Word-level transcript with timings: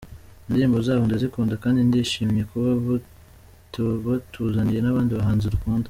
Indirimbo 0.47 0.77
zabo 0.85 1.03
ndazikunda 1.05 1.53
kandi 1.63 1.79
nishimiye 1.89 2.43
kuba 2.51 2.69
batuzaniye 4.05 4.79
n’abandi 4.81 5.11
bahanzi 5.19 5.53
dukunda”. 5.55 5.79